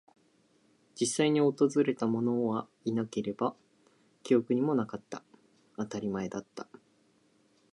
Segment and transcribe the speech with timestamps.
[0.99, 1.53] 実際に訪
[1.85, 3.55] れたものはいなければ、
[4.23, 5.21] 記憶にもなかった。
[5.77, 6.67] 当たり前だった。